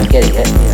[0.00, 0.69] I'm getting it.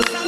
[0.00, 0.27] Thank you.